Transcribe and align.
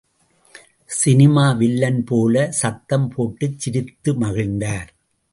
Cinema 0.89 1.51
villain 1.51 2.03
போல 2.03 2.51
சத்தம் 2.51 3.09
போட்டுச் 3.09 3.59
சிரித்து 3.59 4.13
மகிழ்ந்தார். 4.13 4.89